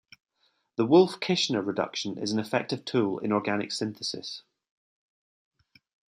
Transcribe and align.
The 0.77 0.85
Wolff-Kishner 0.87 1.63
reduction 1.63 2.17
is 2.17 2.31
an 2.31 2.39
effective 2.39 2.85
tool 2.85 3.19
in 3.19 3.31
organic 3.31 3.71
synthesis. 3.71 4.41